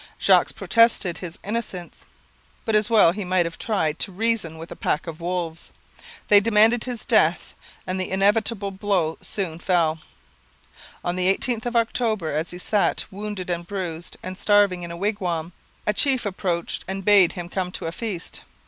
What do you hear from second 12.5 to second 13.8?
sat wounded and